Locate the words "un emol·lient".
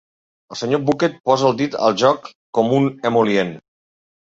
2.83-3.59